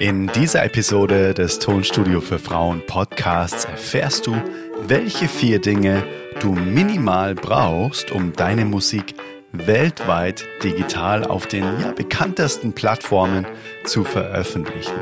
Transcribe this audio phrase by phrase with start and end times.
[0.00, 4.34] In dieser Episode des Tonstudio für Frauen Podcasts erfährst du,
[4.88, 6.02] welche vier Dinge
[6.40, 9.14] du minimal brauchst, um deine Musik
[9.52, 13.46] weltweit digital auf den ja, bekanntesten Plattformen
[13.84, 14.94] zu veröffentlichen.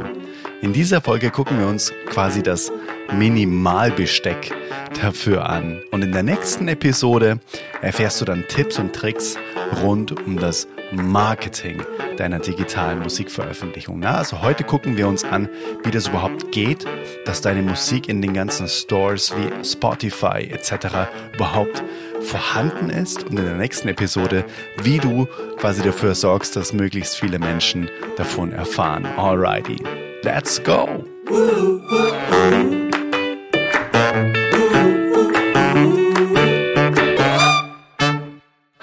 [0.60, 2.70] In dieser Folge gucken wir uns quasi das
[3.16, 4.52] Minimalbesteck
[5.00, 5.80] dafür an.
[5.90, 7.38] Und in der nächsten Episode
[7.80, 9.36] erfährst du dann Tipps und Tricks
[9.82, 11.82] rund um das Marketing
[12.16, 13.98] deiner digitalen Musikveröffentlichung.
[13.98, 15.48] Na, also heute gucken wir uns an,
[15.84, 16.84] wie das überhaupt geht,
[17.24, 21.08] dass deine Musik in den ganzen Stores wie Spotify etc.
[21.34, 21.82] überhaupt
[22.20, 24.44] vorhanden ist und in der nächsten Episode,
[24.82, 25.26] wie du
[25.56, 29.06] quasi dafür sorgst, dass möglichst viele Menschen davon erfahren.
[29.16, 29.82] Alrighty,
[30.22, 31.04] let's go!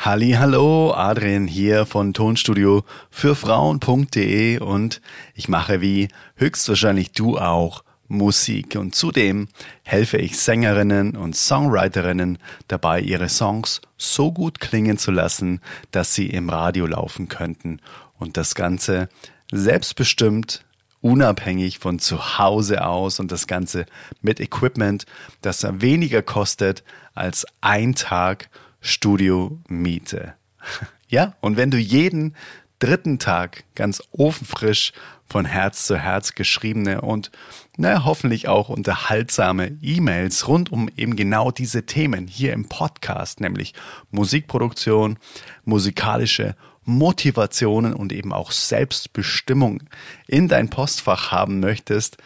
[0.09, 5.01] Halli, hallo, Adrian hier von Tonstudio für Frauen.de und
[5.35, 9.49] ich mache wie höchstwahrscheinlich du auch Musik und zudem
[9.83, 16.31] helfe ich Sängerinnen und Songwriterinnen dabei, ihre Songs so gut klingen zu lassen, dass sie
[16.31, 17.79] im Radio laufen könnten
[18.17, 19.09] und das Ganze
[19.51, 20.65] selbstbestimmt
[21.01, 23.85] unabhängig von zu Hause aus und das Ganze
[24.23, 25.05] mit Equipment,
[25.43, 28.49] das weniger kostet als ein Tag
[28.81, 30.35] Studiomiete.
[31.11, 32.35] Ja, und wenn du jeden
[32.77, 34.93] dritten Tag ganz ofenfrisch
[35.25, 37.31] von Herz zu Herz geschriebene und
[37.77, 43.73] naja, hoffentlich auch unterhaltsame E-Mails rund um eben genau diese Themen hier im Podcast, nämlich
[44.11, 45.17] Musikproduktion,
[45.65, 49.83] musikalische Motivationen und eben auch Selbstbestimmung
[50.27, 52.17] in dein Postfach haben möchtest,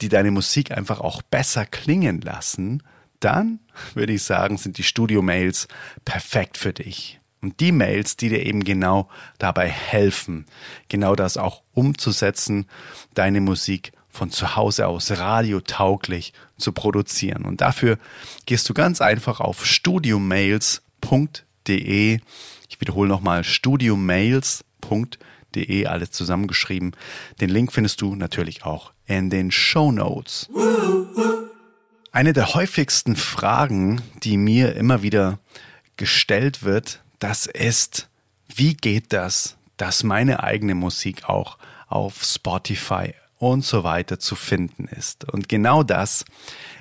[0.00, 2.82] die deine Musik einfach auch besser klingen lassen,
[3.20, 3.58] dann
[3.94, 5.68] würde ich sagen, sind die Studio-Mails
[6.04, 7.20] perfekt für dich.
[7.40, 10.46] Und die Mails, die dir eben genau dabei helfen,
[10.88, 12.66] genau das auch umzusetzen,
[13.14, 17.44] deine Musik von zu Hause aus radiotauglich zu produzieren.
[17.44, 17.98] Und dafür
[18.46, 22.18] gehst du ganz einfach auf studiomails.de.
[22.68, 26.96] Ich wiederhole nochmal studiomails.de, alles zusammengeschrieben.
[27.40, 30.50] Den Link findest du natürlich auch in den Show Notes.
[32.18, 35.38] Eine der häufigsten Fragen, die mir immer wieder
[35.96, 38.08] gestellt wird, das ist,
[38.52, 44.88] wie geht das, dass meine eigene Musik auch auf Spotify und so weiter zu finden
[44.88, 45.32] ist.
[45.32, 46.24] Und genau das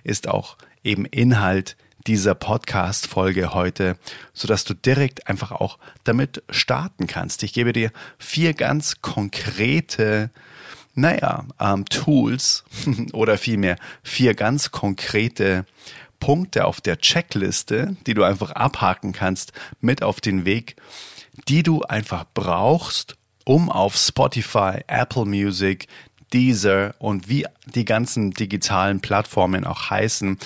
[0.04, 1.78] ist auch eben Inhalt
[2.08, 3.96] dieser Podcast-Folge heute,
[4.34, 7.44] so dass du direkt einfach auch damit starten kannst.
[7.44, 10.32] Ich gebe dir vier ganz konkrete
[10.98, 12.64] naja, ähm, Tools
[13.14, 15.66] oder vielmehr vier ganz konkrete
[16.20, 20.76] Punkte auf der Checkliste, die du einfach abhaken kannst, mit auf den Weg,
[21.48, 23.16] die du einfach brauchst,
[23.46, 25.88] um auf Spotify, Apple Music,
[26.34, 30.38] Deezer und wie die ganzen digitalen Plattformen auch heißen,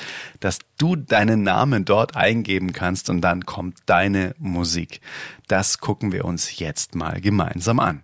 [0.41, 4.99] dass du deinen Namen dort eingeben kannst und dann kommt deine Musik.
[5.47, 8.03] Das gucken wir uns jetzt mal gemeinsam an.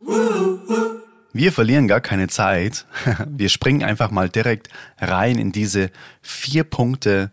[1.38, 2.88] Wir verlieren gar keine Zeit.
[3.28, 5.92] Wir springen einfach mal direkt rein in diese
[6.24, 7.30] vier Punkte,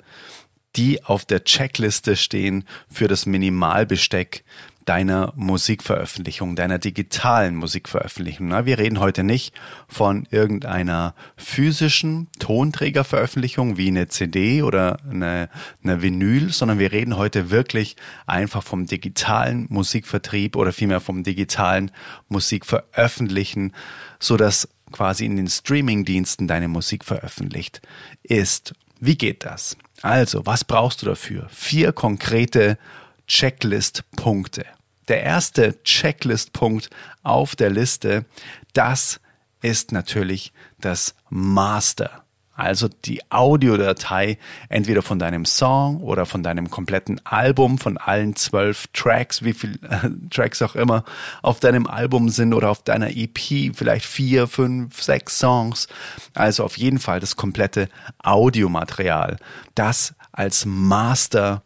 [0.77, 4.45] die auf der Checkliste stehen für das Minimalbesteck
[4.85, 8.49] deiner Musikveröffentlichung, deiner digitalen Musikveröffentlichung.
[8.49, 9.55] Na, wir reden heute nicht
[9.89, 15.49] von irgendeiner physischen Tonträgerveröffentlichung wie eine CD oder eine,
[15.83, 17.97] eine Vinyl, sondern wir reden heute wirklich
[18.27, 21.91] einfach vom digitalen Musikvertrieb oder vielmehr vom digitalen
[22.29, 23.73] Musikveröffentlichen,
[24.19, 27.83] so dass quasi in den Streamingdiensten deine Musik veröffentlicht
[28.23, 28.75] ist.
[29.01, 29.77] Wie geht das?
[30.03, 31.49] Also, was brauchst du dafür?
[31.51, 32.79] Vier konkrete
[33.27, 34.65] Checklist-Punkte.
[35.09, 36.91] Der erste Checklist-Punkt
[37.23, 38.25] auf der Liste,
[38.73, 39.21] das
[39.61, 42.25] ist natürlich das Master.
[42.57, 48.87] Also die Audiodatei entweder von deinem Song oder von deinem kompletten Album, von allen zwölf
[48.93, 51.05] Tracks, wie viel äh, Tracks auch immer
[51.43, 55.89] auf deinem Album sind oder auf deiner EP, vielleicht vier, fünf, sechs Songs.
[56.35, 57.89] Also auf jeden Fall das komplette
[58.23, 59.37] Audiomaterial.
[59.75, 61.63] Das als Master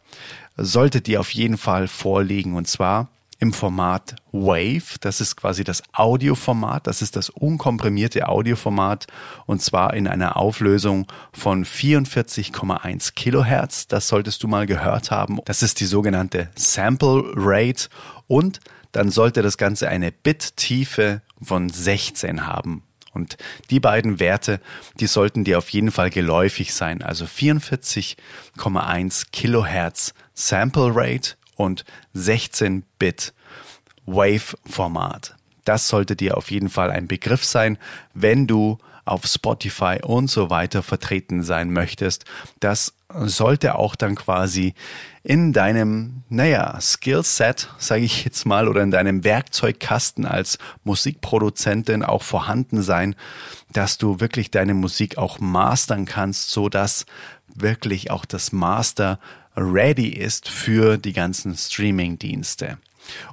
[0.58, 3.08] sollte dir auf jeden Fall vorliegen und zwar
[3.38, 4.99] im Format Wave.
[5.00, 6.87] Das ist quasi das Audioformat.
[6.87, 9.06] Das ist das unkomprimierte Audioformat
[9.46, 13.87] und zwar in einer Auflösung von 44,1 Kilohertz.
[13.87, 15.38] Das solltest du mal gehört haben.
[15.44, 17.88] Das ist die sogenannte Sample Rate
[18.26, 18.60] und
[18.93, 22.82] dann sollte das Ganze eine Bit-Tiefe von 16 haben.
[23.12, 23.37] Und
[23.70, 24.60] die beiden Werte,
[25.00, 27.02] die sollten dir auf jeden Fall geläufig sein.
[27.02, 33.32] Also 44,1 Kilohertz Sample Rate und 16 Bit
[34.06, 35.34] Wave Format.
[35.64, 37.78] Das sollte dir auf jeden Fall ein Begriff sein,
[38.14, 38.78] wenn du
[39.08, 42.25] auf Spotify und so weiter vertreten sein möchtest.
[42.60, 44.75] Das sollte auch dann quasi
[45.22, 52.22] in deinem, naja, Skillset, sage ich jetzt mal, oder in deinem Werkzeugkasten als Musikproduzentin auch
[52.22, 53.14] vorhanden sein,
[53.72, 57.06] dass du wirklich deine Musik auch mastern kannst, so dass
[57.46, 59.19] wirklich auch das Master
[59.56, 62.78] ready ist für die ganzen Streaming-Dienste.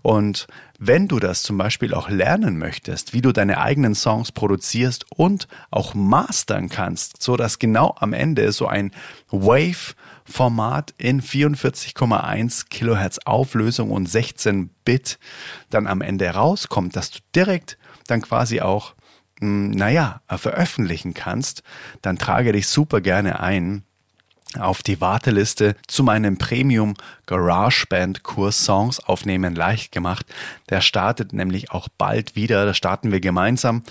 [0.02, 0.48] Und
[0.80, 5.48] wenn du das zum Beispiel auch lernen möchtest, wie du deine eigenen Songs produzierst und
[5.72, 8.92] auch mastern kannst, so dass genau am Ende so ein
[9.30, 15.20] Wave-Format in 44,1 Kilohertz Auflösung und 16 Bit
[15.70, 17.78] dann am Ende rauskommt, dass du direkt
[18.08, 18.96] dann quasi auch,
[19.40, 21.64] hm, naja, veröffentlichen kannst,
[22.02, 23.84] dann trage dich super gerne ein
[24.60, 26.94] auf die Warteliste zu meinem Premium
[27.26, 30.26] GarageBand Kurs Songs aufnehmen leicht gemacht.
[30.70, 32.66] Der startet nämlich auch bald wieder.
[32.66, 33.84] Da starten wir gemeinsam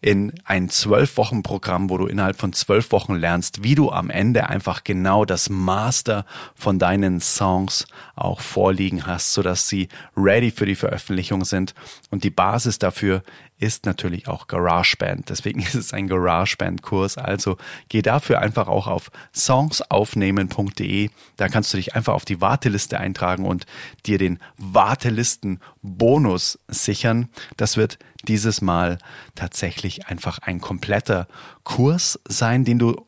[0.00, 4.10] in ein zwölf Wochen Programm, wo du innerhalb von zwölf Wochen lernst, wie du am
[4.10, 6.24] Ende einfach genau das Master
[6.54, 11.74] von deinen Songs auch vorliegen hast, sodass sie ready für die Veröffentlichung sind.
[12.10, 13.22] Und die Basis dafür
[13.58, 15.28] ist natürlich auch GarageBand.
[15.28, 17.18] Deswegen ist es ein GarageBand-Kurs.
[17.18, 17.56] Also
[17.88, 21.10] geh dafür einfach auch auf songsaufnehmen.de.
[21.36, 23.66] Da kannst du dich einfach auf die Warteliste eintragen und
[24.06, 27.28] dir den Wartelisten-Bonus sichern.
[27.56, 28.98] Das wird dieses Mal
[29.34, 31.28] tatsächlich einfach ein kompletter
[31.64, 33.07] Kurs sein, den du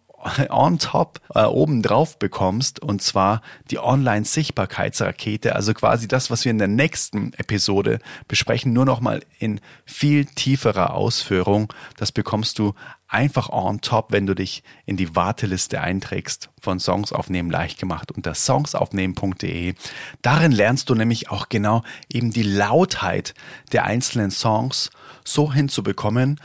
[0.50, 6.50] on top äh, oben drauf bekommst und zwar die Online-Sichtbarkeitsrakete, also quasi das, was wir
[6.50, 11.72] in der nächsten Episode besprechen, nur noch mal in viel tieferer Ausführung.
[11.96, 12.74] Das bekommst du
[13.08, 18.12] einfach on top, wenn du dich in die Warteliste einträgst von Songs aufnehmen leicht gemacht
[18.12, 19.74] unter songsaufnehmen.de.
[20.22, 23.34] Darin lernst du nämlich auch genau eben die Lautheit
[23.72, 24.90] der einzelnen Songs
[25.24, 26.40] so hinzubekommen,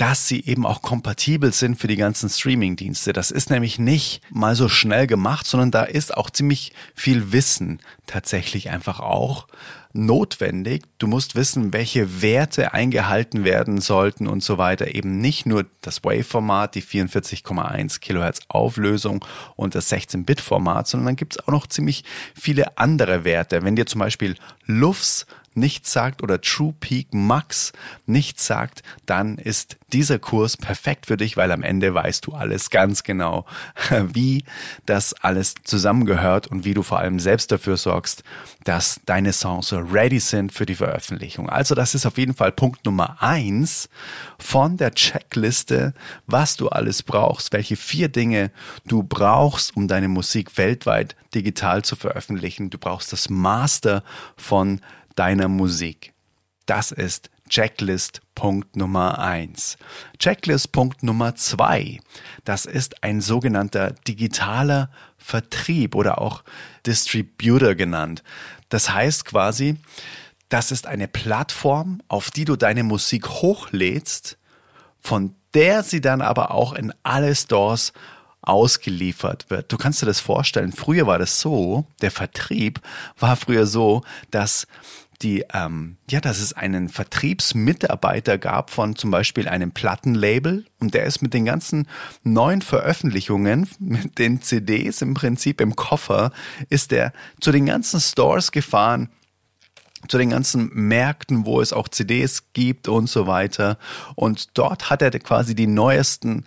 [0.00, 3.12] dass sie eben auch kompatibel sind für die ganzen Streaming-Dienste.
[3.12, 7.80] Das ist nämlich nicht mal so schnell gemacht, sondern da ist auch ziemlich viel Wissen
[8.06, 9.46] tatsächlich einfach auch
[9.92, 10.84] notwendig.
[10.96, 14.94] Du musst wissen, welche Werte eingehalten werden sollten und so weiter.
[14.94, 19.22] Eben nicht nur das Wave-Format, die 44,1 Kilohertz Auflösung
[19.54, 22.04] und das 16-Bit-Format, sondern dann gibt es auch noch ziemlich
[22.34, 23.62] viele andere Werte.
[23.64, 27.72] Wenn dir zum Beispiel LUFS nichts sagt oder True Peak Max
[28.06, 32.70] nichts sagt, dann ist dieser Kurs perfekt für dich, weil am Ende weißt du alles
[32.70, 33.44] ganz genau,
[34.12, 34.44] wie
[34.86, 38.22] das alles zusammengehört und wie du vor allem selbst dafür sorgst,
[38.64, 41.48] dass deine Songs ready sind für die Veröffentlichung.
[41.48, 43.88] Also das ist auf jeden Fall Punkt Nummer eins
[44.38, 45.94] von der Checkliste,
[46.26, 48.50] was du alles brauchst, welche vier Dinge
[48.86, 52.70] du brauchst, um deine Musik weltweit digital zu veröffentlichen.
[52.70, 54.02] Du brauchst das Master
[54.36, 54.80] von
[55.20, 56.14] deiner Musik.
[56.64, 59.76] Das ist Checklist Punkt Nummer eins.
[60.18, 62.00] Checklist Punkt Nummer zwei.
[62.46, 64.88] Das ist ein sogenannter digitaler
[65.18, 66.42] Vertrieb oder auch
[66.86, 68.22] Distributor genannt.
[68.70, 69.76] Das heißt quasi,
[70.48, 74.38] das ist eine Plattform, auf die du deine Musik hochlädst,
[75.00, 77.92] von der sie dann aber auch in alle Stores
[78.40, 79.70] ausgeliefert wird.
[79.70, 80.72] Du kannst dir das vorstellen.
[80.72, 82.80] Früher war das so, der Vertrieb
[83.18, 84.66] war früher so, dass
[85.22, 91.04] die, ähm, ja, dass es einen Vertriebsmitarbeiter gab von zum Beispiel einem Plattenlabel und der
[91.04, 91.88] ist mit den ganzen
[92.22, 96.32] neuen Veröffentlichungen, mit den CDs im Prinzip im Koffer,
[96.68, 99.10] ist der zu den ganzen Stores gefahren
[100.08, 103.76] zu den ganzen Märkten, wo es auch CDs gibt und so weiter.
[104.14, 106.46] Und dort hat er quasi die neuesten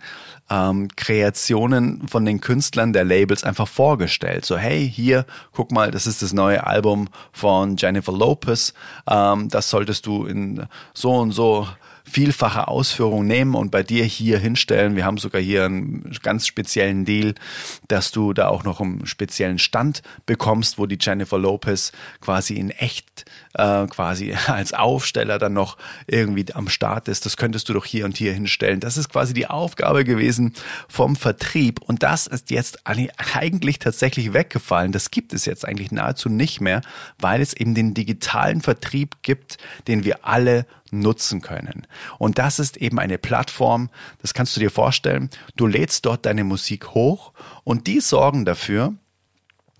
[0.50, 4.44] ähm, Kreationen von den Künstlern der Labels einfach vorgestellt.
[4.44, 8.74] So, hey, hier, guck mal, das ist das neue Album von Jennifer Lopez.
[9.08, 11.66] Ähm, das solltest du in so und so
[12.06, 14.94] vielfache Ausführung nehmen und bei dir hier hinstellen.
[14.94, 17.34] Wir haben sogar hier einen ganz speziellen Deal,
[17.88, 22.70] dass du da auch noch einen speziellen Stand bekommst, wo die Jennifer Lopez quasi in
[22.70, 23.24] echt
[23.54, 27.24] äh, quasi als Aufsteller dann noch irgendwie am Start ist.
[27.24, 28.80] Das könntest du doch hier und hier hinstellen.
[28.80, 30.33] Das ist quasi die Aufgabe gewesen
[30.88, 34.92] vom Vertrieb und das ist jetzt eigentlich tatsächlich weggefallen.
[34.92, 36.82] Das gibt es jetzt eigentlich nahezu nicht mehr,
[37.18, 41.86] weil es eben den digitalen Vertrieb gibt, den wir alle nutzen können.
[42.18, 45.30] Und das ist eben eine Plattform, das kannst du dir vorstellen.
[45.56, 47.32] Du lädst dort deine Musik hoch
[47.64, 48.94] und die sorgen dafür,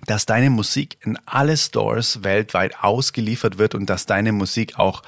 [0.06, 5.02] dass deine Musik in alle Stores weltweit ausgeliefert wird und dass deine Musik auch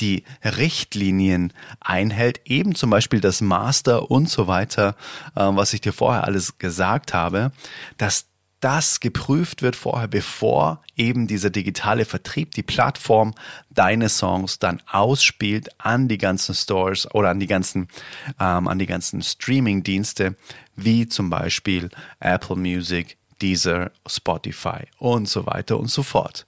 [0.00, 4.96] die Richtlinien einhält, eben zum Beispiel das Master und so weiter,
[5.34, 7.52] äh, was ich dir vorher alles gesagt habe,
[7.96, 8.26] dass
[8.60, 13.34] das geprüft wird vorher, bevor eben dieser digitale Vertrieb, die Plattform
[13.70, 17.88] deine Songs dann ausspielt an die ganzen Stores oder an die ganzen,
[18.40, 20.36] ähm, an die ganzen Streaming-Dienste,
[20.74, 21.88] wie zum Beispiel
[22.20, 26.46] Apple Music, Deezer, Spotify und so weiter und so fort.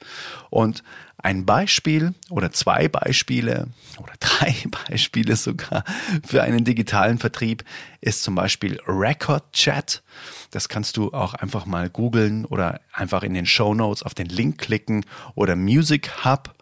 [0.50, 0.82] Und
[1.22, 3.68] ein Beispiel oder zwei Beispiele
[3.98, 4.54] oder drei
[4.88, 5.84] Beispiele sogar
[6.24, 7.64] für einen digitalen Vertrieb
[8.00, 10.02] ist zum Beispiel Record Chat.
[10.50, 14.28] Das kannst du auch einfach mal googeln oder einfach in den Show Notes auf den
[14.28, 15.04] Link klicken
[15.34, 16.54] oder Music Hub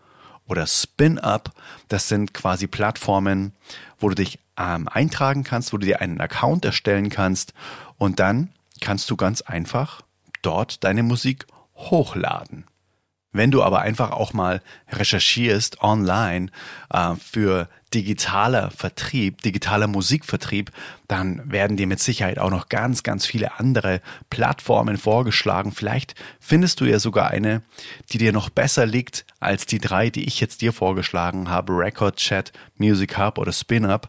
[0.46, 1.52] oder Spin Up.
[1.88, 3.52] Das sind quasi Plattformen,
[3.98, 7.54] wo du dich ähm, eintragen kannst, wo du dir einen Account erstellen kannst
[7.96, 10.02] und dann kannst du ganz einfach
[10.42, 12.64] dort deine Musik hochladen.
[13.30, 16.50] Wenn du aber einfach auch mal recherchierst online
[16.90, 20.72] äh, für digitaler Vertrieb, digitaler Musikvertrieb,
[21.08, 25.72] dann werden dir mit Sicherheit auch noch ganz, ganz viele andere Plattformen vorgeschlagen.
[25.72, 27.62] Vielleicht findest du ja sogar eine,
[28.12, 32.16] die dir noch besser liegt als die drei, die ich jetzt dir vorgeschlagen habe, Record
[32.16, 34.08] Chat, Music Hub oder SpinUp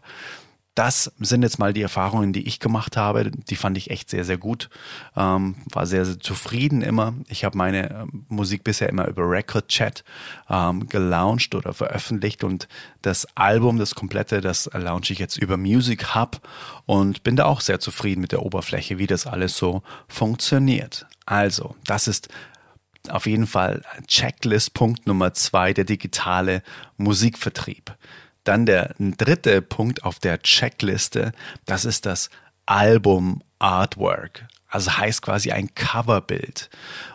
[0.74, 3.30] das sind jetzt mal die Erfahrungen, die ich gemacht habe.
[3.30, 4.70] Die fand ich echt sehr, sehr gut.
[5.16, 7.14] Ähm, war sehr, sehr zufrieden immer.
[7.28, 10.04] Ich habe meine ähm, Musik bisher immer über Record Chat
[10.48, 12.68] ähm, gelauncht oder veröffentlicht und
[13.02, 16.40] das Album, das komplette, das launche ich jetzt über Music Hub
[16.86, 21.06] und bin da auch sehr zufrieden mit der Oberfläche, wie das alles so funktioniert.
[21.26, 22.28] Also, das ist
[23.08, 26.62] auf jeden Fall Checklist-Punkt Nummer zwei, der digitale
[26.96, 27.94] Musikvertrieb.
[28.50, 31.30] Dann der dritte Punkt auf der Checkliste,
[31.66, 32.30] das ist das
[32.66, 34.44] Album Artwork.
[34.66, 36.68] Also heißt quasi ein Coverbild.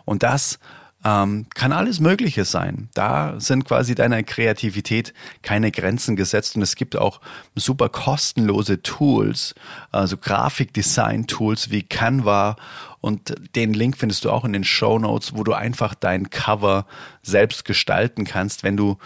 [0.06, 0.60] Und das
[1.04, 2.88] ähm, kann alles Mögliche sein.
[2.94, 7.20] Da sind quasi deiner Kreativität keine Grenzen gesetzt und es gibt auch
[7.54, 9.56] super kostenlose Tools,
[9.92, 12.56] also Grafikdesign-Tools wie Canva
[13.02, 16.88] und den Link findest du auch in den Show Notes, wo du einfach dein Cover
[17.22, 18.98] selbst gestalten kannst, wenn du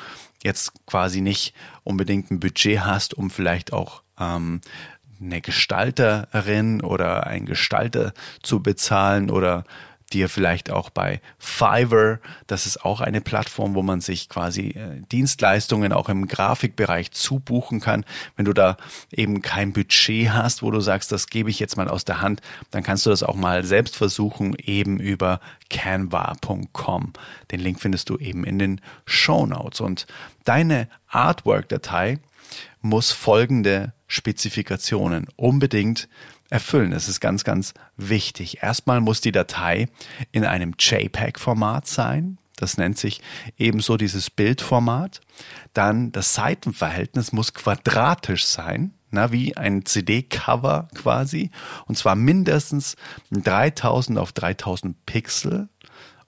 [0.43, 1.53] jetzt quasi nicht
[1.83, 4.61] unbedingt ein Budget hast, um vielleicht auch ähm,
[5.21, 9.65] eine Gestalterin oder einen Gestalter zu bezahlen oder
[10.09, 15.01] dir vielleicht auch bei Fiverr, das ist auch eine Plattform, wo man sich quasi äh,
[15.11, 18.05] Dienstleistungen auch im Grafikbereich zubuchen kann.
[18.35, 18.77] Wenn du da
[19.11, 22.41] eben kein Budget hast, wo du sagst, das gebe ich jetzt mal aus der Hand,
[22.71, 25.39] dann kannst du das auch mal selbst versuchen, eben über
[25.69, 27.13] canva.com.
[27.51, 29.81] Den Link findest du eben in den Show Notes.
[29.81, 30.07] Und
[30.43, 32.19] deine Artwork-Datei
[32.81, 36.09] muss folgende Spezifikationen unbedingt
[36.49, 36.91] erfüllen.
[36.91, 38.63] Das ist ganz, ganz wichtig.
[38.63, 39.87] Erstmal muss die Datei
[40.31, 42.37] in einem JPEG-Format sein.
[42.55, 43.21] Das nennt sich
[43.57, 45.21] ebenso dieses Bildformat.
[45.73, 51.51] Dann das Seitenverhältnis muss quadratisch sein, na, wie ein CD-Cover quasi.
[51.85, 52.95] Und zwar mindestens
[53.31, 55.69] 3000 auf 3000 Pixel.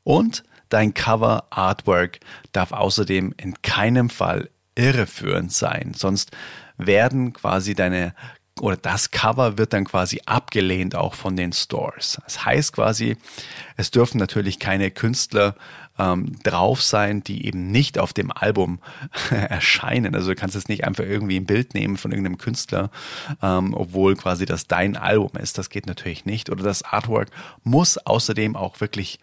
[0.03, 2.19] Und dein Cover-Artwork
[2.53, 5.93] darf außerdem in keinem Fall irreführend sein.
[5.95, 6.31] Sonst
[6.77, 8.15] werden quasi deine
[8.61, 12.21] oder das Cover wird dann quasi abgelehnt auch von den Stores.
[12.23, 13.17] Das heißt quasi,
[13.75, 15.55] es dürfen natürlich keine Künstler
[15.97, 18.79] ähm, drauf sein, die eben nicht auf dem Album
[19.31, 20.13] erscheinen.
[20.13, 22.91] Also du kannst jetzt nicht einfach irgendwie ein Bild nehmen von irgendeinem Künstler,
[23.41, 25.57] ähm, obwohl quasi das dein Album ist.
[25.57, 26.51] Das geht natürlich nicht.
[26.51, 27.29] Oder das Artwork
[27.63, 29.19] muss außerdem auch wirklich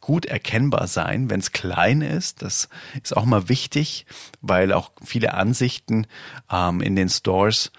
[0.00, 2.42] gut erkennbar sein, wenn es klein ist.
[2.42, 2.68] Das
[3.02, 4.06] ist auch mal wichtig,
[4.40, 6.06] weil auch viele Ansichten
[6.50, 7.70] ähm, in den Stores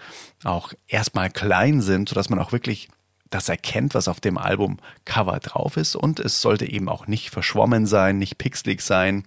[0.44, 2.88] auch erstmal klein sind, sodass man auch wirklich
[3.32, 5.96] das erkennt, was auf dem Albumcover drauf ist.
[5.96, 9.24] Und es sollte eben auch nicht verschwommen sein, nicht pixelig sein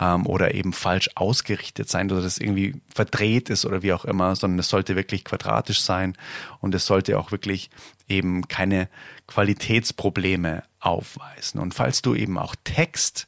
[0.00, 4.34] ähm, oder eben falsch ausgerichtet sein oder das irgendwie verdreht ist oder wie auch immer,
[4.36, 6.16] sondern es sollte wirklich quadratisch sein
[6.60, 7.70] und es sollte auch wirklich
[8.08, 8.88] eben keine
[9.26, 11.60] Qualitätsprobleme aufweisen.
[11.60, 13.26] Und falls du eben auch Text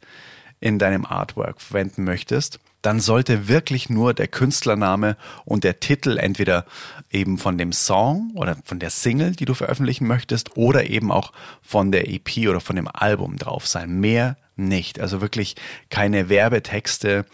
[0.61, 6.67] in deinem Artwork verwenden möchtest, dann sollte wirklich nur der Künstlername und der Titel entweder
[7.11, 11.33] eben von dem Song oder von der Single, die du veröffentlichen möchtest, oder eben auch
[11.63, 14.01] von der EP oder von dem Album drauf sein.
[14.01, 15.01] Mehr nicht.
[15.01, 15.57] Also wirklich
[15.91, 17.27] keine Werbetexte,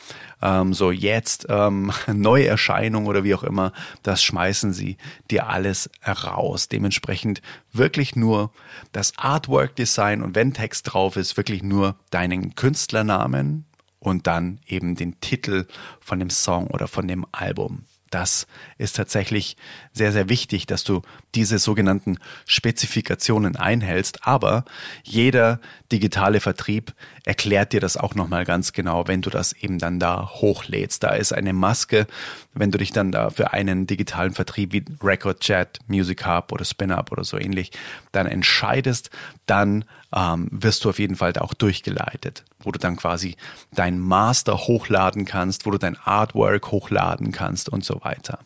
[0.42, 3.72] ähm, so jetzt ähm, Neuerscheinung oder wie auch immer.
[4.02, 4.96] Das schmeißen sie
[5.30, 6.68] dir alles raus.
[6.68, 8.52] Dementsprechend wirklich nur
[8.92, 13.66] das Artwork-Design und wenn Text drauf ist, wirklich nur deinen Künstlernamen,
[14.00, 15.66] und dann eben den Titel
[16.00, 17.84] von dem Song oder von dem Album.
[18.10, 19.56] Das ist tatsächlich
[19.92, 21.02] sehr, sehr wichtig, dass du
[21.36, 24.26] diese sogenannten Spezifikationen einhältst.
[24.26, 24.64] Aber
[25.04, 25.60] jeder
[25.92, 26.92] digitale Vertrieb
[27.24, 31.04] erklärt dir das auch nochmal ganz genau, wenn du das eben dann da hochlädst.
[31.04, 32.08] Da ist eine Maske,
[32.52, 36.64] wenn du dich dann da für einen digitalen Vertrieb wie Record Chat, Music Hub oder
[36.64, 37.70] SpinUp oder so ähnlich
[38.10, 39.10] dann entscheidest,
[39.46, 43.36] dann ähm, wirst du auf jeden Fall da auch durchgeleitet, wo du dann quasi
[43.72, 48.40] dein Master hochladen kannst, wo du dein Artwork hochladen kannst und so weiter.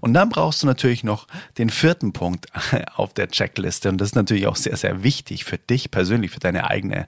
[0.00, 1.26] Und dann brauchst du natürlich noch
[1.58, 2.46] den vierten Punkt
[2.96, 6.40] auf der Checkliste und das ist natürlich auch sehr, sehr wichtig für dich persönlich, für
[6.40, 7.06] deine eigene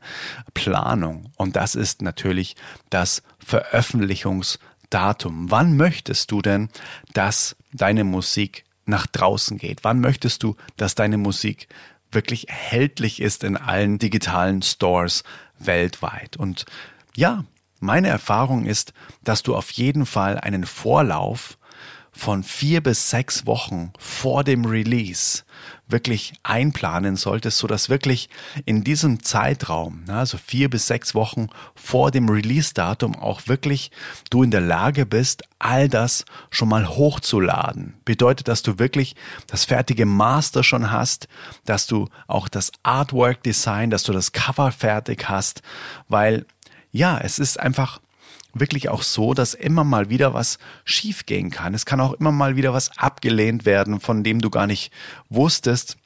[0.55, 1.31] Planung.
[1.37, 2.57] Und das ist natürlich
[2.91, 5.51] das Veröffentlichungsdatum.
[5.51, 6.69] Wann möchtest du denn,
[7.15, 9.85] dass deine Musik nach draußen geht?
[9.85, 11.69] Wann möchtest du, dass deine Musik
[12.17, 15.23] wirklich erhältlich ist in allen digitalen Stores
[15.61, 16.37] weltweit?
[16.37, 16.65] Und
[17.15, 17.45] ja,
[17.79, 18.93] meine Erfahrung ist,
[19.23, 21.59] dass du auf jeden Fall einen Vorlauf
[22.17, 25.43] von vier bis sechs Wochen vor dem Release
[25.87, 28.31] wirklich einplanen solltest, so dass wirklich
[28.65, 33.91] in diesem Zeitraum, also vier bis sechs Wochen vor dem Release-Datum auch wirklich
[34.31, 37.95] du in der Lage bist, all das schon mal hochzuladen.
[38.05, 39.15] Bedeutet, dass du wirklich
[39.47, 41.29] das fertige Master schon hast,
[41.67, 45.63] dass du auch das Artwork-Design, dass du das Cover fertig hast,
[46.09, 46.47] weil
[46.93, 48.01] ja, es ist einfach
[48.61, 51.75] wirklich auch so, dass immer mal wieder was schiefgehen kann.
[51.75, 54.93] Es kann auch immer mal wieder was abgelehnt werden, von dem du gar nicht
[55.29, 55.97] wusstest,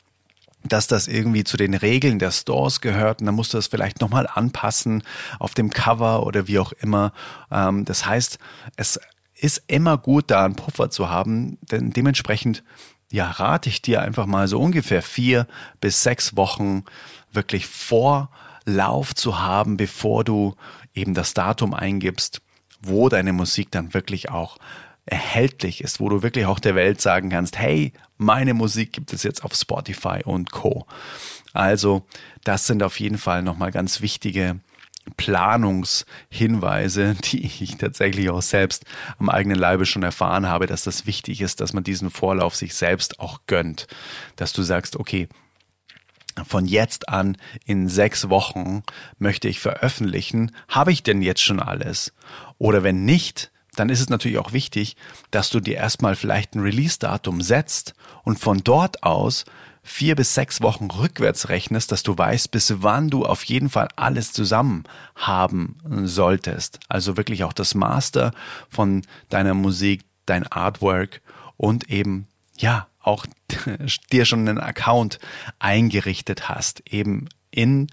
[0.65, 4.01] dass das irgendwie zu den Regeln der Stores gehört und dann musst du das vielleicht
[4.01, 5.03] nochmal anpassen
[5.39, 7.13] auf dem Cover oder wie auch immer.
[7.51, 8.39] Ähm, das heißt,
[8.77, 9.01] es
[9.35, 12.63] ist immer gut, da einen Puffer zu haben, denn dementsprechend
[13.11, 15.47] ja, rate ich dir einfach mal so ungefähr vier
[15.81, 16.85] bis sechs Wochen
[17.33, 17.67] wirklich
[18.71, 20.55] Vorlauf zu haben, bevor du
[20.95, 22.41] eben das Datum eingibst,
[22.81, 24.59] wo deine Musik dann wirklich auch
[25.07, 29.25] erhältlich ist, wo du wirklich auch der Welt sagen kannst, hey, meine Musik gibt es
[29.25, 30.87] jetzt auf Spotify und Co.
[31.53, 32.07] Also,
[32.45, 34.61] das sind auf jeden Fall nochmal ganz wichtige
[35.17, 38.85] Planungshinweise, die ich tatsächlich auch selbst
[39.19, 42.75] am eigenen Leibe schon erfahren habe, dass das wichtig ist, dass man diesen Vorlauf sich
[42.75, 43.89] selbst auch gönnt.
[44.37, 45.29] Dass du sagst, okay,
[46.47, 48.83] von jetzt an in sechs Wochen
[49.19, 52.13] möchte ich veröffentlichen, habe ich denn jetzt schon alles?
[52.59, 54.97] Oder wenn nicht, dann ist es natürlich auch wichtig,
[55.31, 57.95] dass du dir erstmal vielleicht ein Release-Datum setzt
[58.25, 59.45] und von dort aus
[59.83, 63.89] vier bis sechs Wochen rückwärts rechnest, dass du weißt, bis wann du auf jeden Fall
[63.97, 64.85] alles zusammen
[65.17, 66.81] haben solltest.
[66.89, 68.33] Also wirklich auch das Master
[68.69, 71.23] von deiner Musik, dein Artwork
[71.57, 72.27] und eben,
[72.61, 73.27] ja, auch
[74.13, 75.19] dir schon einen Account
[75.59, 77.89] eingerichtet hast, eben in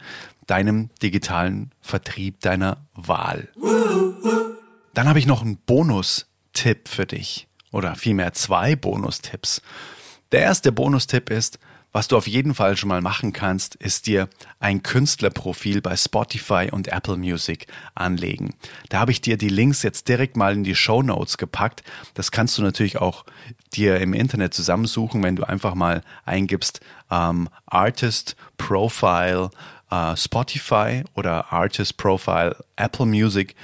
[0.45, 3.49] deinem digitalen Vertrieb deiner Wahl.
[4.93, 9.61] Dann habe ich noch einen Bonustipp für dich oder vielmehr zwei Bonustipps.
[10.31, 11.59] Der erste Bonustipp ist,
[11.97, 14.29] was du auf jeden Fall schon mal machen kannst, ist dir
[14.59, 18.53] ein Künstlerprofil bei Spotify und Apple Music anlegen.
[18.89, 21.81] Da habe ich dir die Links jetzt direkt mal in die Show Notes gepackt.
[22.13, 23.25] Das kannst du natürlich auch
[23.73, 29.49] dir im Internet zusammensuchen, wenn du einfach mal eingibst ähm, Artist Profile
[29.91, 33.55] äh, Spotify oder Artist Profile Apple Music,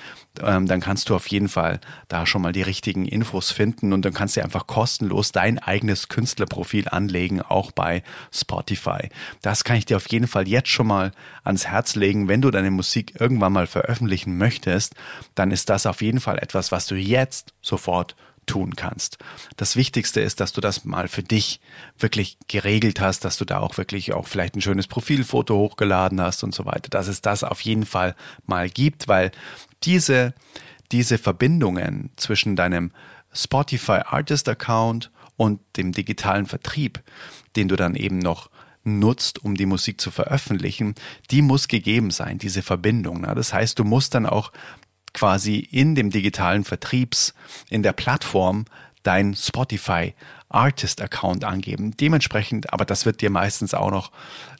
[0.42, 4.04] ähm, dann kannst du auf jeden Fall da schon mal die richtigen Infos finden und
[4.04, 9.10] dann kannst du einfach kostenlos dein eigenes Künstlerprofil anlegen, auch bei Spotify.
[9.42, 11.12] Das kann ich dir auf jeden Fall jetzt schon mal
[11.44, 12.28] ans Herz legen.
[12.28, 14.96] Wenn du deine Musik irgendwann mal veröffentlichen möchtest,
[15.36, 19.18] dann ist das auf jeden Fall etwas, was du jetzt sofort tun kannst.
[19.58, 21.60] Das Wichtigste ist, dass du das mal für dich
[21.98, 26.44] wirklich geregelt hast, dass du da auch wirklich auch vielleicht ein schönes Profilfoto hochgeladen hast
[26.44, 29.32] und so weiter, dass es das auf jeden Fall mal gibt, weil
[29.84, 30.34] diese,
[30.92, 32.92] diese Verbindungen zwischen deinem
[33.34, 37.02] Spotify Artist Account und dem digitalen Vertrieb,
[37.56, 38.50] den du dann eben noch
[38.84, 40.96] nutzt, um die Musik zu veröffentlichen,
[41.32, 43.24] die muss gegeben sein, diese Verbindung.
[43.24, 44.52] Das heißt, du musst dann auch
[45.14, 47.34] quasi in dem digitalen Vertriebs,
[47.70, 48.66] in der Plattform
[49.04, 50.14] dein Spotify
[50.50, 51.98] Artist Account angeben.
[51.98, 54.12] Dementsprechend, aber das wird dir meistens auch noch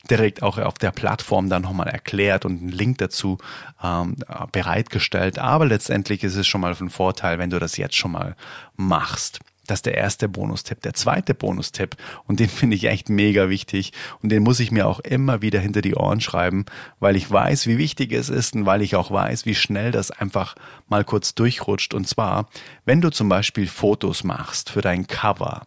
[0.10, 3.38] direkt auch auf der Plattform dann nochmal erklärt und ein Link dazu
[3.82, 4.18] ähm,
[4.52, 5.40] bereitgestellt.
[5.40, 8.36] Aber letztendlich ist es schon mal von Vorteil, wenn du das jetzt schon mal
[8.76, 9.40] machst.
[9.66, 10.82] Das ist der erste Bonustipp.
[10.82, 11.96] Der zweite Bonustipp,
[12.26, 15.60] und den finde ich echt mega wichtig, und den muss ich mir auch immer wieder
[15.60, 16.66] hinter die Ohren schreiben,
[17.00, 20.12] weil ich weiß, wie wichtig es ist und weil ich auch weiß, wie schnell das
[20.12, 20.56] einfach
[20.88, 21.94] mal kurz durchrutscht.
[21.94, 22.50] Und zwar,
[22.86, 25.66] wenn du zum Beispiel Fotos machst für dein Cover,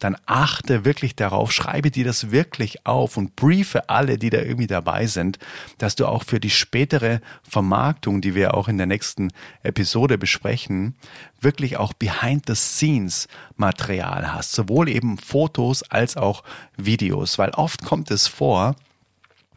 [0.00, 4.66] dann achte wirklich darauf, schreibe dir das wirklich auf und briefe alle, die da irgendwie
[4.66, 5.38] dabei sind,
[5.78, 9.30] dass du auch für die spätere Vermarktung, die wir auch in der nächsten
[9.62, 10.96] Episode besprechen,
[11.40, 16.42] wirklich auch behind the scenes Material hast, sowohl eben Fotos als auch
[16.76, 18.74] Videos, weil oft kommt es vor,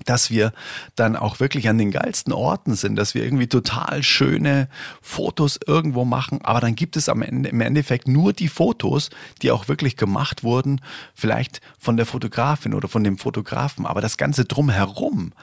[0.06, 0.54] dass wir
[0.96, 4.68] dann auch wirklich an den geilsten Orten sind, dass wir irgendwie total schöne
[5.02, 9.10] Fotos irgendwo machen, aber dann gibt es am Ende im Endeffekt nur die Fotos,
[9.42, 10.82] die auch wirklich gemacht wurden,
[11.14, 15.34] vielleicht von der Fotografin oder von dem Fotografen, aber das ganze drumherum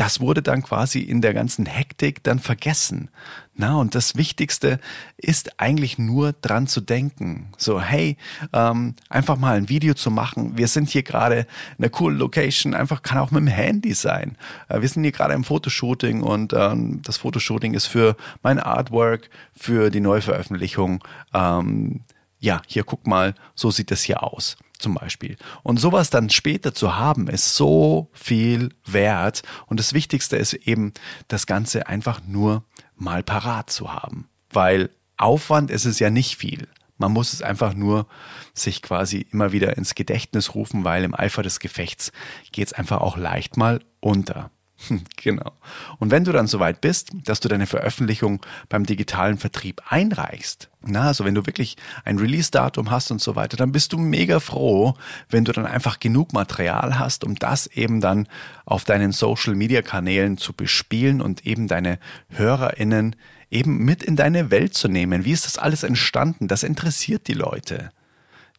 [0.00, 3.10] das wurde dann quasi in der ganzen Hektik dann vergessen.
[3.54, 4.80] Na, und das Wichtigste
[5.18, 7.52] ist eigentlich nur dran zu denken.
[7.58, 8.16] So, hey,
[8.54, 10.56] ähm, einfach mal ein Video zu machen.
[10.56, 11.40] Wir sind hier gerade
[11.76, 12.72] in einer coolen Location.
[12.72, 14.38] Einfach kann auch mit dem Handy sein.
[14.70, 19.28] Äh, wir sind hier gerade im Fotoshooting und ähm, das Fotoshooting ist für mein Artwork,
[19.52, 21.04] für die Neuveröffentlichung.
[21.34, 22.00] Ähm,
[22.38, 25.36] ja, hier guck mal, so sieht es hier aus zum Beispiel.
[25.62, 29.42] Und sowas dann später zu haben, ist so viel wert.
[29.66, 30.92] Und das Wichtigste ist eben,
[31.28, 32.64] das Ganze einfach nur
[32.96, 34.28] mal parat zu haben.
[34.50, 36.68] Weil Aufwand ist es ja nicht viel.
[36.96, 38.06] Man muss es einfach nur
[38.52, 42.12] sich quasi immer wieder ins Gedächtnis rufen, weil im Eifer des Gefechts
[42.52, 44.50] geht es einfach auch leicht mal unter.
[45.16, 45.52] Genau.
[45.98, 51.08] Und wenn du dann soweit bist, dass du deine Veröffentlichung beim digitalen Vertrieb einreichst, na,
[51.08, 54.94] also wenn du wirklich ein Release-Datum hast und so weiter, dann bist du mega froh,
[55.28, 58.28] wenn du dann einfach genug Material hast, um das eben dann
[58.64, 61.98] auf deinen Social-Media-Kanälen zu bespielen und eben deine
[62.30, 63.16] HörerInnen
[63.50, 65.24] eben mit in deine Welt zu nehmen.
[65.24, 66.48] Wie ist das alles entstanden?
[66.48, 67.90] Das interessiert die Leute.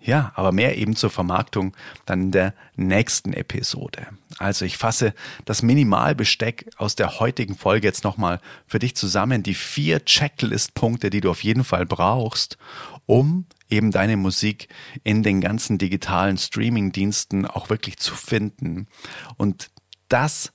[0.04, 4.08] Ja, aber mehr eben zur Vermarktung dann in der nächsten Episode.
[4.40, 5.14] Also ich fasse
[5.46, 9.44] das Minimalbesteck aus der heutigen Folge jetzt nochmal für dich zusammen.
[9.44, 12.58] Die vier Checklist-Punkte, die du auf jeden Fall brauchst,
[13.06, 14.70] um eben deine Musik
[15.04, 18.88] in den ganzen digitalen Streaming-Diensten auch wirklich zu finden.
[19.38, 19.70] Und
[20.10, 20.52] das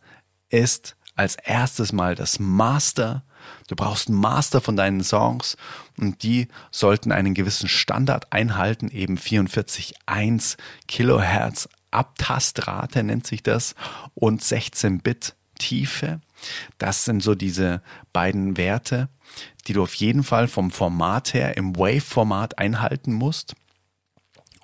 [0.48, 3.24] ist als erstes mal das Master
[3.68, 5.56] Du brauchst einen Master von deinen Songs
[5.98, 10.56] und die sollten einen gewissen Standard einhalten, eben 44,1
[10.88, 13.74] Kilohertz Abtastrate nennt sich das
[14.14, 16.20] und 16 Bit Tiefe.
[16.78, 17.82] Das sind so diese
[18.12, 19.08] beiden Werte,
[19.66, 23.54] die du auf jeden Fall vom Format her im Wave-Format einhalten musst.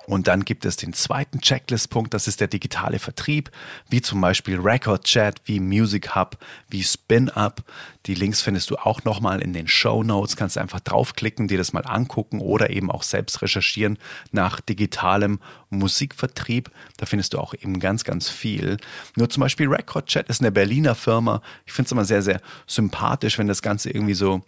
[0.07, 3.51] Und dann gibt es den zweiten Checklist-Punkt, das ist der digitale Vertrieb,
[3.89, 7.63] wie zum Beispiel Record Chat, wie Music Hub, wie Spin Up.
[8.07, 10.37] Die Links findest du auch nochmal in den Show Notes.
[10.37, 13.99] Kannst einfach draufklicken, dir das mal angucken oder eben auch selbst recherchieren
[14.33, 15.39] nach digitalem
[15.71, 16.71] Musikvertrieb.
[16.97, 18.77] Da findest du auch eben ganz, ganz viel.
[19.17, 21.43] Nur zum Beispiel Record Chat ist eine Berliner Firma.
[21.65, 24.43] Ich finde es immer sehr, sehr sympathisch, wenn das Ganze irgendwie so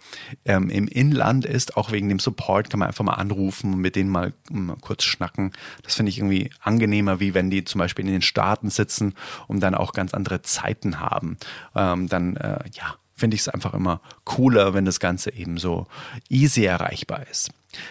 [0.44, 1.76] ähm, im Inland ist.
[1.76, 5.04] Auch wegen dem Support kann man einfach mal anrufen und mit denen mal, mal kurz
[5.04, 5.52] schnacken.
[5.82, 9.14] Das finde ich irgendwie angenehmer, wie wenn die zum Beispiel in den Staaten sitzen
[9.46, 11.38] und dann auch ganz andere Zeiten haben.
[11.74, 15.86] Ähm, dann, äh, ja, finde ich es einfach immer cooler, wenn das Ganze eben so
[16.28, 17.50] easy erreichbar ist.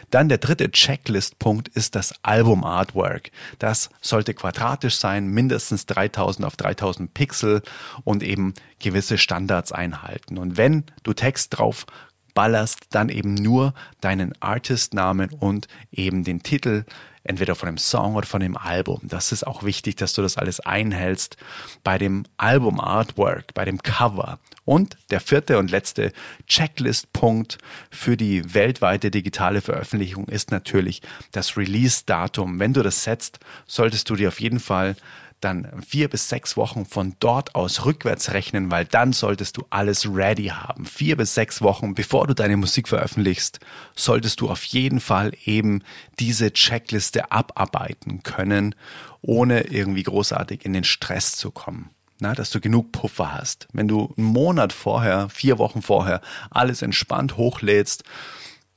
[0.09, 3.31] Dann der dritte Checklist-Punkt ist das Album-Artwork.
[3.59, 7.61] Das sollte quadratisch sein, mindestens 3000 auf 3000 Pixel
[8.03, 10.37] und eben gewisse Standards einhalten.
[10.37, 11.85] Und wenn du Text drauf
[12.33, 16.85] ballerst, dann eben nur deinen Artist-Namen und eben den Titel
[17.23, 18.99] entweder von dem Song oder von dem Album.
[19.03, 21.37] Das ist auch wichtig, dass du das alles einhältst
[21.83, 24.39] bei dem Album-Artwork, bei dem Cover.
[24.65, 26.13] Und der vierte und letzte
[26.47, 27.57] Checklist-Punkt
[27.91, 32.59] für die weltweite digitale Veröffentlichung ist natürlich das Release-Datum.
[32.59, 34.95] Wenn du das setzt, solltest du dir auf jeden Fall
[35.43, 40.07] dann vier bis sechs Wochen von dort aus rückwärts rechnen, weil dann solltest du alles
[40.07, 40.85] ready haben.
[40.85, 43.59] Vier bis sechs Wochen, bevor du deine Musik veröffentlichst,
[43.95, 45.83] solltest du auf jeden Fall eben
[46.19, 48.75] diese Checkliste abarbeiten können,
[49.21, 51.89] ohne irgendwie großartig in den Stress zu kommen.
[52.19, 53.67] Na, dass du genug Puffer hast.
[53.73, 58.03] Wenn du einen Monat vorher, vier Wochen vorher alles entspannt hochlädst,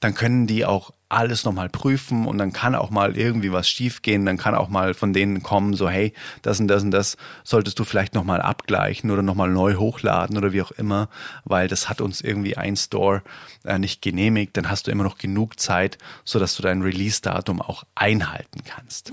[0.00, 4.26] dann können die auch alles nochmal prüfen und dann kann auch mal irgendwie was schiefgehen,
[4.26, 7.78] dann kann auch mal von denen kommen, so hey, das und das und das solltest
[7.78, 11.08] du vielleicht nochmal abgleichen oder nochmal neu hochladen oder wie auch immer,
[11.44, 13.22] weil das hat uns irgendwie ein Store
[13.64, 17.84] äh, nicht genehmigt, dann hast du immer noch genug Zeit, sodass du dein Release-Datum auch
[17.94, 19.12] einhalten kannst.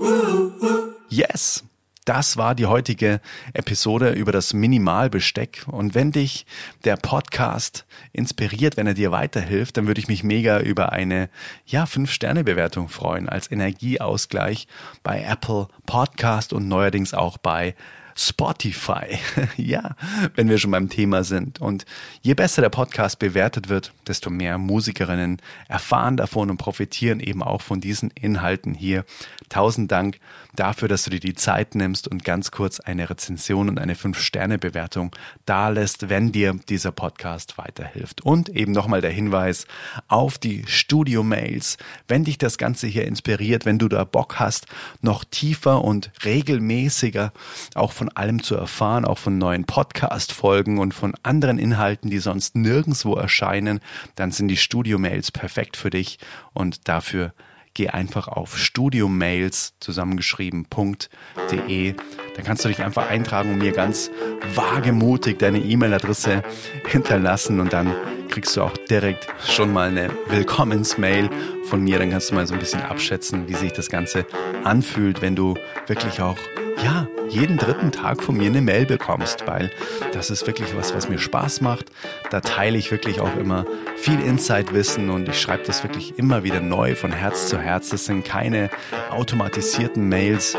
[1.10, 1.64] Yes!
[2.06, 3.22] Das war die heutige
[3.54, 5.64] Episode über das Minimalbesteck.
[5.68, 6.46] Und wenn dich
[6.84, 11.30] der Podcast inspiriert, wenn er dir weiterhilft, dann würde ich mich mega über eine,
[11.66, 14.68] ja, Fünf-Sterne-Bewertung freuen als Energieausgleich
[15.02, 17.74] bei Apple Podcast und neuerdings auch bei
[18.16, 19.18] Spotify.
[19.58, 19.96] ja,
[20.36, 21.62] wenn wir schon beim Thema sind.
[21.62, 21.86] Und
[22.22, 27.62] je besser der Podcast bewertet wird, desto mehr Musikerinnen erfahren davon und profitieren eben auch
[27.62, 29.06] von diesen Inhalten hier.
[29.50, 30.20] Tausend Dank
[30.56, 35.16] dafür, dass du dir die Zeit nimmst und ganz kurz eine Rezension und eine 5-Sterne-Bewertung
[35.46, 38.22] dalässt, wenn dir dieser Podcast weiterhilft.
[38.22, 39.66] Und eben nochmal der Hinweis
[40.08, 41.78] auf die Studio-Mails.
[42.08, 44.68] Wenn dich das Ganze hier inspiriert, wenn du da Bock hast,
[45.02, 47.32] noch tiefer und regelmäßiger
[47.76, 52.56] auch von allem zu erfahren, auch von neuen Podcast-Folgen und von anderen Inhalten, die sonst
[52.56, 53.80] nirgendwo erscheinen,
[54.16, 56.20] dann sind die Studio-Mails perfekt für dich
[56.54, 57.34] und dafür
[57.74, 61.96] geh einfach auf studiomails zusammengeschrieben.de.
[62.36, 64.12] Dann kannst du dich einfach eintragen und mir ganz
[64.56, 66.44] wagemutig deine E-Mail-Adresse
[66.88, 67.94] hinterlassen und dann
[68.30, 71.30] kriegst du auch direkt schon mal eine Willkommensmail
[71.66, 72.00] von mir.
[72.00, 74.26] Dann kannst du mal so ein bisschen abschätzen, wie sich das Ganze
[74.64, 75.56] anfühlt, wenn du
[75.88, 76.38] wirklich auch
[76.84, 79.72] ja, jeden dritten Tag von mir eine Mail bekommst, weil
[80.12, 81.92] das ist wirklich was, was mir Spaß macht.
[82.32, 83.66] Da teile ich wirklich auch immer
[83.96, 87.90] viel Insight-Wissen und ich schreibe das wirklich immer wieder neu von Herz zu Herz.
[87.90, 88.70] Das sind keine
[89.12, 90.58] automatisierten Mails,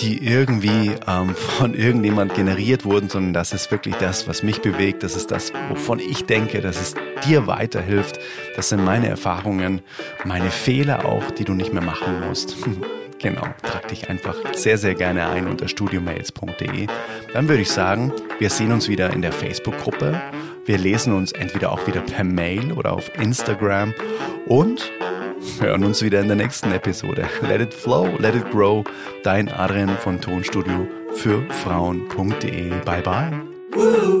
[0.00, 5.02] die irgendwie ähm, von irgendjemand generiert wurden, sondern das ist wirklich das, was mich bewegt.
[5.02, 6.94] Das ist das, wovon ich denke, dass es
[7.26, 8.18] dir weiterhilft.
[8.56, 9.82] Das sind meine Erfahrungen,
[10.24, 12.56] meine Fehler auch, die du nicht mehr machen musst.
[13.20, 16.88] Genau, trag dich einfach sehr, sehr gerne ein unter studiomails.de.
[17.32, 20.20] Dann würde ich sagen, wir sehen uns wieder in der Facebook-Gruppe.
[20.66, 23.94] Wir lesen uns entweder auch wieder per Mail oder auf Instagram
[24.46, 24.92] und
[25.60, 27.28] hören uns wieder in der nächsten Episode.
[27.42, 28.84] Let it flow, let it grow.
[29.22, 32.70] Dein Adrian von Tonstudio für Frauen.de.
[32.84, 34.13] Bye bye.